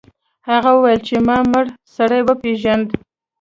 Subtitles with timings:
[0.49, 1.65] هغه وویل چې ما مړ
[1.95, 2.93] سړی وپیژنده.